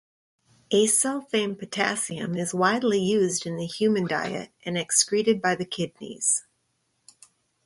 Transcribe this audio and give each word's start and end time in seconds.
Acesulfame 0.73 1.55
potassium 1.59 2.35
is 2.35 2.55
widely 2.55 2.99
used 2.99 3.45
in 3.45 3.55
the 3.57 3.67
human 3.67 4.07
diet 4.07 4.49
and 4.65 4.75
excreted 4.75 5.39
by 5.43 5.53
the 5.53 5.63
kidneys. 5.63 6.47